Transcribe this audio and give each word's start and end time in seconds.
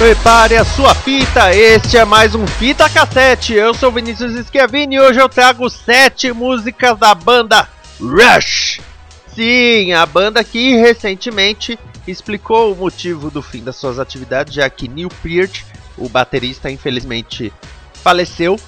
Prepare 0.00 0.56
a 0.56 0.64
sua 0.64 0.94
fita, 0.94 1.54
este 1.54 1.98
é 1.98 2.06
mais 2.06 2.34
um 2.34 2.46
Fita 2.46 2.88
Cassete. 2.88 3.52
Eu 3.52 3.74
sou 3.74 3.92
Vinícius 3.92 4.46
Schiavini 4.46 4.94
e 4.94 4.98
hoje 5.00 5.20
eu 5.20 5.28
trago 5.28 5.68
sete 5.68 6.32
músicas 6.32 6.98
da 6.98 7.14
banda 7.14 7.68
Rush. 8.00 8.80
Sim, 9.34 9.92
a 9.92 10.06
banda 10.06 10.42
que 10.42 10.74
recentemente 10.74 11.78
explicou 12.08 12.72
o 12.72 12.76
motivo 12.76 13.30
do 13.30 13.42
fim 13.42 13.62
das 13.62 13.76
suas 13.76 13.98
atividades, 13.98 14.54
já 14.54 14.70
que 14.70 14.88
Neil 14.88 15.10
Peart, 15.22 15.64
o 15.98 16.08
baterista, 16.08 16.70
infelizmente 16.70 17.52
faleceu, 17.92 18.58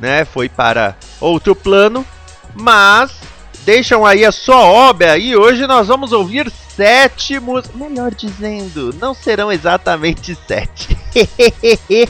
né? 0.00 0.24
Foi 0.24 0.48
para 0.48 0.96
outro 1.20 1.56
plano, 1.56 2.06
mas 2.54 3.10
deixam 3.64 4.06
aí 4.06 4.24
a 4.24 4.30
sua 4.30 4.60
obra 4.60 5.18
e 5.18 5.34
hoje 5.34 5.66
nós 5.66 5.88
vamos 5.88 6.12
ouvir 6.12 6.48
sete 6.76 7.38
músicas. 7.38 7.76
Melhor 7.76 8.14
dizendo, 8.14 8.94
não 9.00 9.14
serão 9.14 9.50
exatamente 9.50 10.36
sete. 10.46 10.96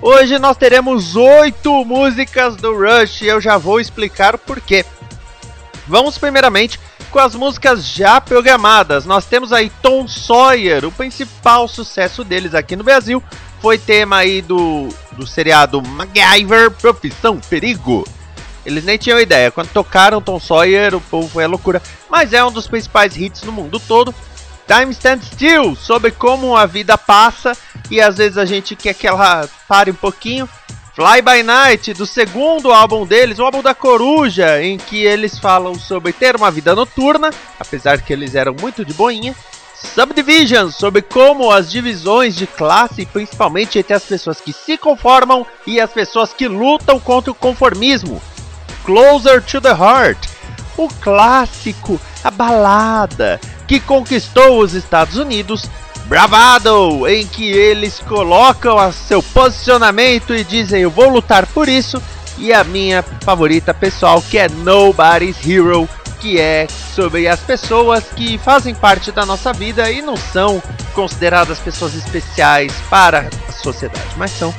hoje 0.00 0.38
nós 0.38 0.56
teremos 0.56 1.16
oito 1.16 1.84
músicas 1.84 2.56
do 2.56 2.74
Rush 2.74 3.22
e 3.22 3.26
eu 3.26 3.40
já 3.40 3.56
vou 3.56 3.80
explicar 3.80 4.34
o 4.34 4.38
porquê. 4.38 4.84
Vamos 5.86 6.18
primeiramente 6.18 6.78
com 7.10 7.18
as 7.18 7.34
músicas 7.34 7.84
já 7.86 8.20
programadas. 8.20 9.04
Nós 9.04 9.26
temos 9.26 9.52
aí 9.52 9.70
Tom 9.82 10.06
Sawyer, 10.06 10.84
o 10.84 10.92
principal 10.92 11.66
sucesso 11.66 12.22
deles 12.22 12.54
aqui 12.54 12.76
no 12.76 12.84
Brasil. 12.84 13.22
Foi 13.60 13.76
tema 13.76 14.16
aí 14.16 14.40
do, 14.40 14.88
do 15.12 15.26
seriado 15.26 15.82
MacGyver 15.82 16.70
Profissão 16.70 17.38
Perigo. 17.38 18.06
Eles 18.64 18.84
nem 18.84 18.98
tinham 18.98 19.20
ideia. 19.20 19.50
Quando 19.50 19.68
tocaram 19.68 20.20
Tom 20.20 20.38
Sawyer, 20.38 20.94
o 20.94 21.00
povo 21.00 21.28
foi 21.28 21.44
a 21.44 21.48
loucura. 21.48 21.82
Mas 22.08 22.32
é 22.32 22.44
um 22.44 22.52
dos 22.52 22.66
principais 22.66 23.16
hits 23.16 23.42
no 23.42 23.52
mundo 23.52 23.80
todo. 23.80 24.14
Time 24.66 24.92
Stand 24.92 25.22
Still, 25.22 25.74
sobre 25.74 26.12
como 26.12 26.56
a 26.56 26.64
vida 26.64 26.96
passa 26.96 27.56
e 27.90 28.00
às 28.00 28.18
vezes 28.18 28.38
a 28.38 28.44
gente 28.44 28.76
quer 28.76 28.94
que 28.94 29.06
ela 29.06 29.48
pare 29.66 29.90
um 29.90 29.94
pouquinho. 29.94 30.48
Fly 30.94 31.22
By 31.22 31.42
Night, 31.42 31.92
do 31.94 32.06
segundo 32.06 32.72
álbum 32.72 33.06
deles, 33.06 33.38
o 33.38 33.44
álbum 33.44 33.62
da 33.62 33.74
Coruja, 33.74 34.62
em 34.62 34.76
que 34.76 35.02
eles 35.02 35.38
falam 35.38 35.74
sobre 35.74 36.12
ter 36.12 36.36
uma 36.36 36.50
vida 36.50 36.74
noturna, 36.74 37.30
apesar 37.58 38.00
que 38.00 38.12
eles 38.12 38.34
eram 38.34 38.54
muito 38.60 38.84
de 38.84 38.92
boinha. 38.92 39.34
Subdivision, 39.74 40.70
sobre 40.70 41.00
como 41.00 41.50
as 41.50 41.70
divisões 41.70 42.36
de 42.36 42.46
classe, 42.46 43.06
principalmente 43.06 43.78
entre 43.78 43.94
as 43.94 44.04
pessoas 44.04 44.40
que 44.40 44.52
se 44.52 44.76
conformam 44.76 45.46
e 45.66 45.80
as 45.80 45.90
pessoas 45.90 46.32
que 46.32 46.46
lutam 46.46 47.00
contra 47.00 47.30
o 47.30 47.34
conformismo. 47.34 48.20
Closer 48.84 49.42
to 49.42 49.60
the 49.60 49.70
Heart, 49.70 50.28
o 50.76 50.88
clássico, 50.88 52.00
a 52.24 52.30
balada 52.30 53.40
que 53.66 53.78
conquistou 53.78 54.58
os 54.58 54.74
Estados 54.74 55.16
Unidos, 55.16 55.68
Bravado, 56.06 57.06
em 57.06 57.24
que 57.24 57.48
eles 57.52 58.00
colocam 58.00 58.76
a 58.76 58.90
seu 58.90 59.22
posicionamento 59.22 60.34
e 60.34 60.42
dizem 60.42 60.82
eu 60.82 60.90
vou 60.90 61.08
lutar 61.08 61.46
por 61.46 61.68
isso, 61.68 62.02
e 62.36 62.52
a 62.52 62.64
minha 62.64 63.02
favorita 63.20 63.72
pessoal 63.72 64.20
que 64.20 64.36
é 64.36 64.48
Nobody's 64.48 65.36
Hero, 65.46 65.88
que 66.18 66.40
é 66.40 66.66
sobre 66.96 67.28
as 67.28 67.38
pessoas 67.38 68.04
que 68.16 68.38
fazem 68.38 68.74
parte 68.74 69.12
da 69.12 69.24
nossa 69.24 69.52
vida 69.52 69.88
e 69.90 70.02
não 70.02 70.16
são 70.16 70.60
consideradas 70.94 71.60
pessoas 71.60 71.94
especiais 71.94 72.72
para 72.90 73.28
a 73.48 73.52
sociedade, 73.52 74.10
mas 74.16 74.32
são 74.32 74.52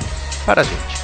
para 0.46 0.62
a 0.62 0.64
gente. 0.64 1.01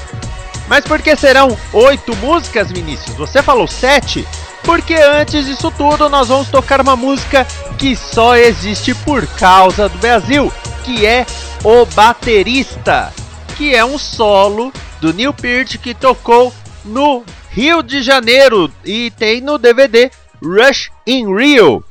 Mas 0.68 0.84
por 0.84 1.00
que 1.00 1.16
serão 1.16 1.56
oito 1.72 2.14
músicas, 2.16 2.70
Vinícius? 2.70 3.16
Você 3.16 3.42
falou 3.42 3.66
sete? 3.66 4.26
Porque 4.62 4.94
antes 4.94 5.46
disso 5.46 5.70
tudo, 5.70 6.10
nós 6.10 6.28
vamos 6.28 6.48
tocar 6.48 6.80
uma 6.80 6.94
música 6.94 7.46
que 7.78 7.96
só 7.96 8.36
existe 8.36 8.94
por 8.94 9.26
causa 9.26 9.88
do 9.88 9.96
Brasil, 9.98 10.52
que 10.84 11.06
é 11.06 11.24
O 11.64 11.86
Baterista, 11.86 13.12
que 13.56 13.74
é 13.74 13.82
um 13.82 13.96
solo 13.96 14.70
do 15.00 15.12
Neil 15.12 15.32
Peart 15.32 15.78
que 15.78 15.94
tocou 15.94 16.52
no 16.84 17.24
Rio 17.50 17.82
de 17.82 18.02
Janeiro 18.02 18.70
e 18.84 19.10
tem 19.12 19.40
no 19.40 19.56
DVD 19.56 20.10
Rush 20.42 20.90
in 21.06 21.34
Rio. 21.34 21.82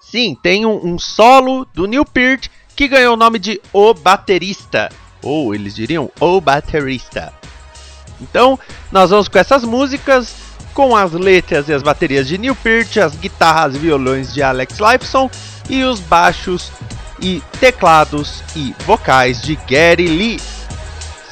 Sim, 0.00 0.36
tem 0.40 0.64
um, 0.64 0.94
um 0.94 0.98
solo 0.98 1.66
do 1.74 1.86
Neil 1.86 2.04
Peart 2.04 2.48
que 2.76 2.86
ganhou 2.86 3.14
o 3.14 3.16
nome 3.16 3.38
de 3.38 3.60
O 3.72 3.92
Baterista, 3.92 4.90
ou 5.22 5.54
eles 5.54 5.74
diriam 5.74 6.10
O 6.20 6.40
Baterista. 6.40 7.39
Então, 8.20 8.58
nós 8.92 9.10
vamos 9.10 9.28
com 9.28 9.38
essas 9.38 9.64
músicas, 9.64 10.34
com 10.74 10.94
as 10.94 11.12
letras 11.12 11.68
e 11.68 11.72
as 11.72 11.82
baterias 11.82 12.28
de 12.28 12.38
Neil 12.38 12.54
Peart, 12.54 12.96
as 12.98 13.14
guitarras 13.14 13.74
e 13.74 13.78
violões 13.78 14.32
de 14.32 14.42
Alex 14.42 14.78
Lifeson 14.78 15.30
e 15.68 15.82
os 15.84 16.00
baixos 16.00 16.70
e 17.20 17.42
teclados 17.60 18.42
e 18.56 18.74
vocais 18.86 19.40
de 19.42 19.56
Gary 19.68 20.06
Lee. 20.06 20.40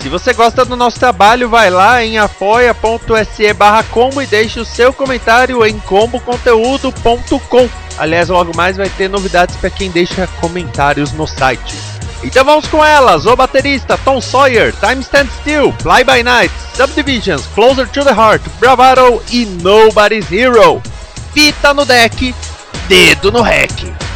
Se 0.00 0.08
você 0.08 0.32
gosta 0.32 0.64
do 0.64 0.76
nosso 0.76 0.98
trabalho, 0.98 1.48
vai 1.48 1.70
lá 1.70 2.04
em 2.04 2.18
apoia.se 2.18 3.52
barra 3.52 3.82
combo 3.82 4.22
e 4.22 4.26
deixe 4.26 4.60
o 4.60 4.64
seu 4.64 4.92
comentário 4.92 5.66
em 5.66 5.78
comboconteúdo.com. 5.80 7.68
Aliás, 7.98 8.28
logo 8.28 8.56
mais 8.56 8.76
vai 8.76 8.88
ter 8.88 9.08
novidades 9.08 9.56
para 9.56 9.70
quem 9.70 9.90
deixa 9.90 10.28
comentários 10.40 11.10
no 11.12 11.26
site. 11.26 11.97
Então 12.22 12.44
vamos 12.44 12.66
com 12.66 12.84
elas: 12.84 13.26
o 13.26 13.36
baterista 13.36 13.98
Tom 14.04 14.20
Sawyer, 14.20 14.74
Time 14.74 15.00
Stand 15.00 15.28
Still, 15.40 15.72
Fly 15.80 16.04
By 16.04 16.22
Night, 16.22 16.52
Subdivisions, 16.74 17.46
Closer 17.54 17.86
to 17.86 18.04
the 18.04 18.12
Heart, 18.12 18.42
Bravado 18.58 19.22
e 19.30 19.46
Nobody's 19.46 20.30
Hero. 20.30 20.82
Fita 21.32 21.72
no 21.72 21.84
deck, 21.84 22.34
dedo 22.88 23.30
no 23.30 23.42
rec. 23.42 24.07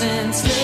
The 0.00 0.55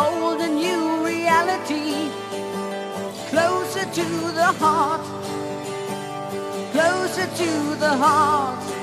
mold 0.00 0.40
a 0.40 0.48
new 0.48 0.82
reality 1.04 1.92
closer 3.32 3.84
to 3.98 4.08
the 4.40 4.50
heart, 4.62 5.04
closer 6.74 7.26
to 7.42 7.50
the 7.84 7.92
heart. 8.04 8.79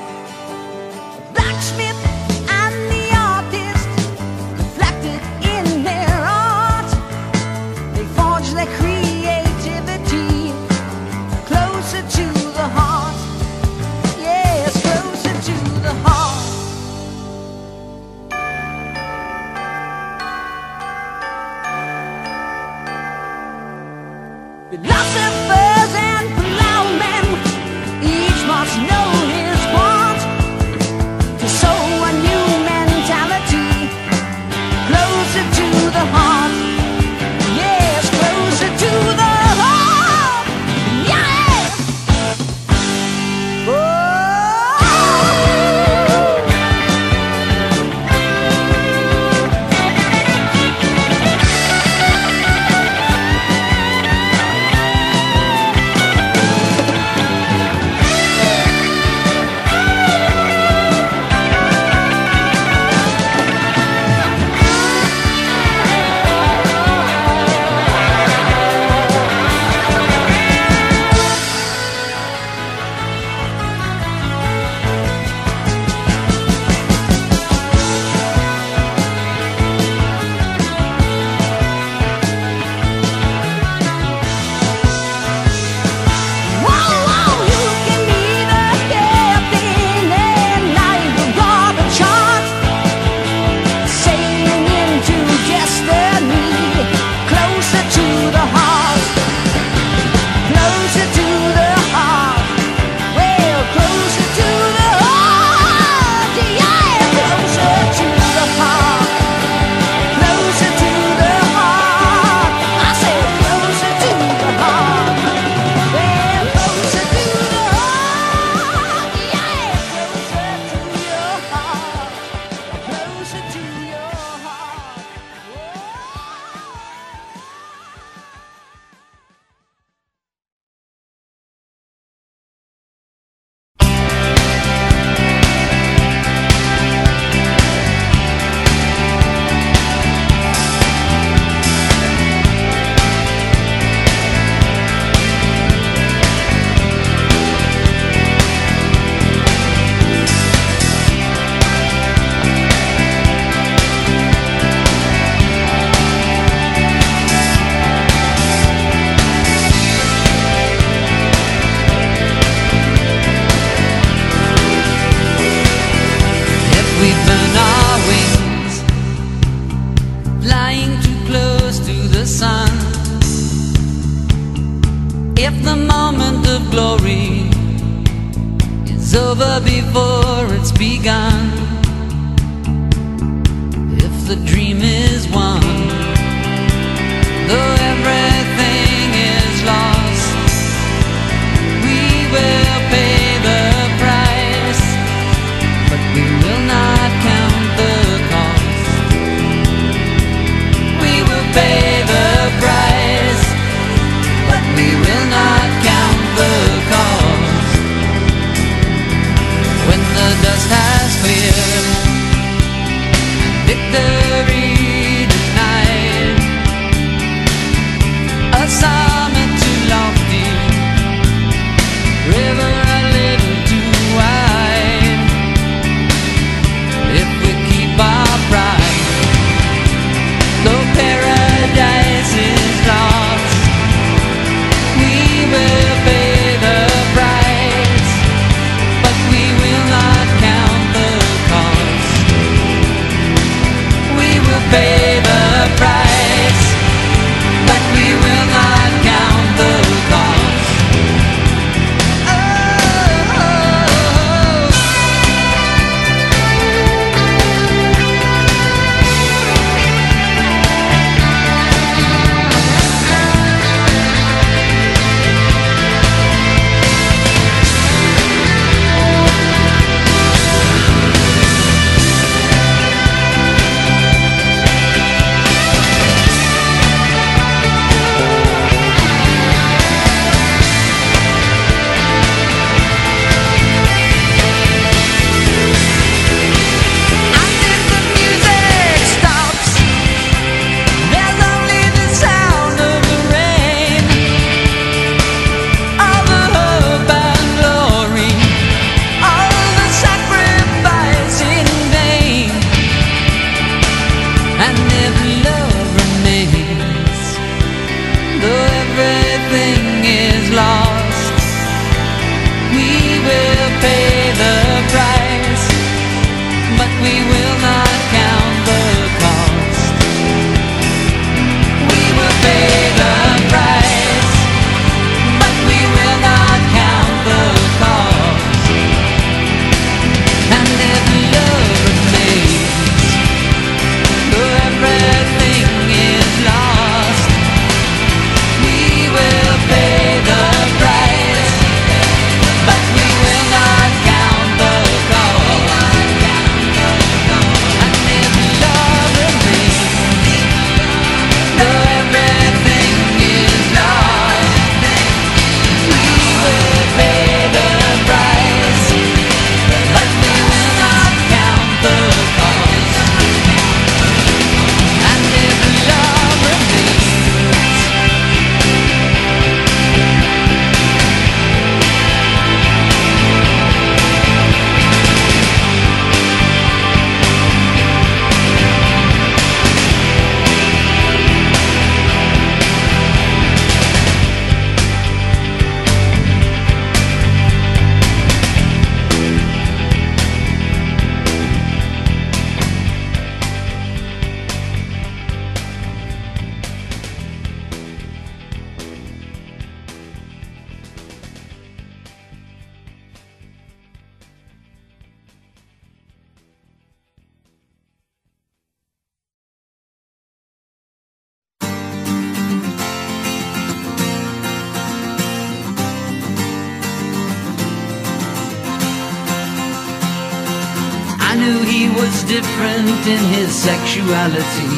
in 423.08 423.24
his 423.40 423.56
sexuality. 423.56 424.74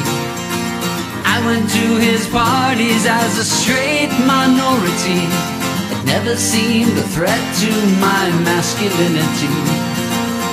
I 1.26 1.42
went 1.46 1.66
to 1.68 1.88
his 1.98 2.28
parties 2.30 3.08
as 3.10 3.40
a 3.40 3.44
straight 3.44 4.14
minority. 4.30 5.26
It 5.90 6.02
never 6.06 6.36
seemed 6.38 6.94
a 6.94 7.08
threat 7.10 7.42
to 7.62 7.72
my 7.98 8.26
masculinity. 8.46 9.58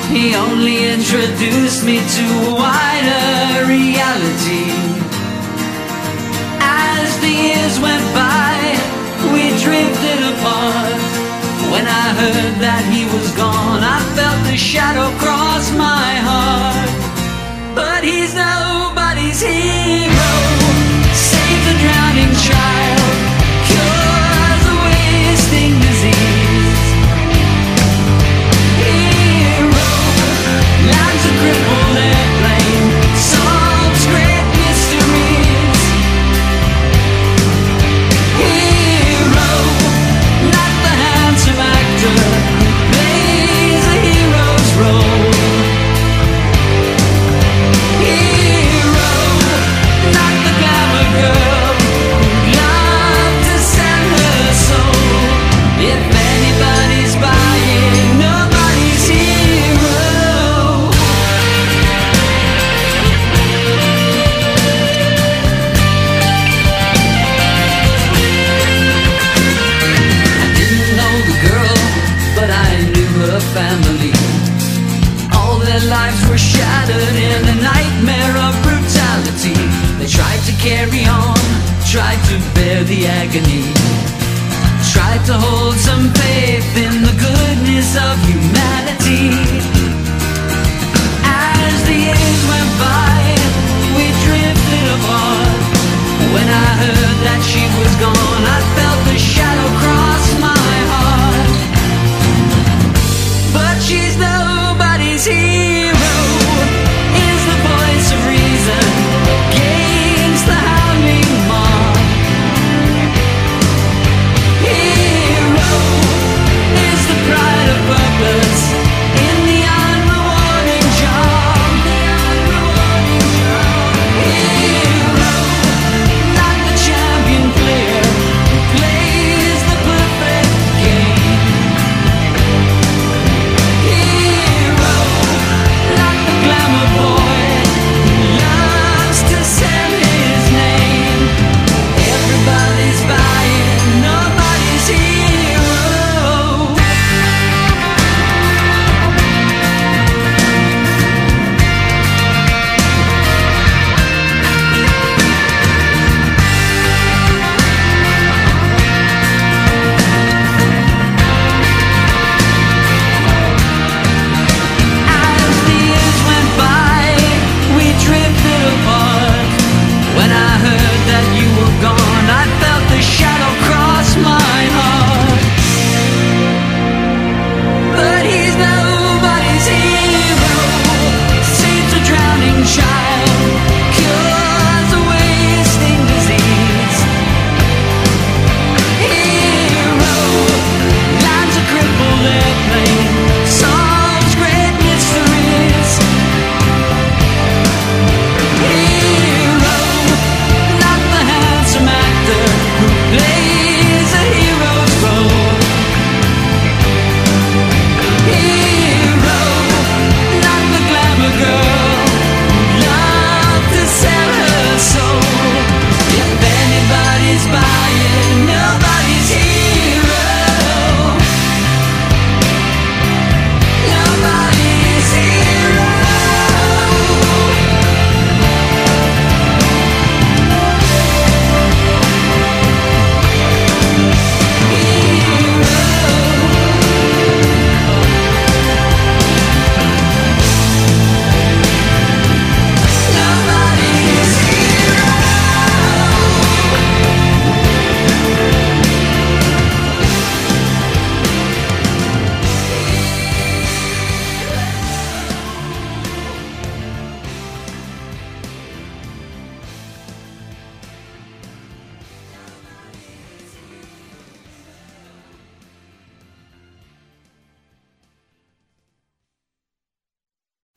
He 0.08 0.34
only 0.34 0.88
introduced 0.88 1.84
me 1.84 2.00
to 2.00 2.26
a 2.48 2.54
wider 2.56 3.68
reality. 3.68 4.72
As 6.64 7.08
the 7.20 7.28
years 7.28 7.76
went 7.78 8.06
by, 8.16 8.56
we 9.36 9.52
drifted 9.60 10.20
apart. 10.32 10.96
When 11.72 11.84
I 11.84 12.06
heard 12.20 12.54
that 12.64 12.84
he 12.88 13.04
was 13.12 13.28
gone, 13.36 13.84
I 13.84 14.00
felt 14.16 14.40
the 14.48 14.56
shadow 14.56 15.12
cross 15.20 15.70
my 15.76 16.12
heart 16.24 17.05
but 17.76 18.02
he's 18.02 18.32
nobody's 18.34 19.40
hero. 19.42 20.32
Save 21.12 21.62
the 21.68 21.76
drowning 21.84 22.32
child, 22.48 23.16
cures 23.68 24.62
the 24.68 24.76
wasting 24.86 25.72
disease. 25.84 26.84
Hero, 28.80 29.88
lives 30.88 31.24
a 31.26 31.32
cripple. 31.40 31.95